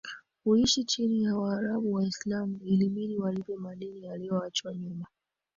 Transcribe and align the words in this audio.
kuishi 0.43 0.83
chini 0.83 1.23
ya 1.23 1.35
Waarabu 1.37 1.93
Waislamu 1.93 2.59
Ilibidi 2.65 3.17
walipe 3.17 3.55
madeni 3.55 4.03
yaliyoachwa 4.03 4.73
nyuma 4.73 5.05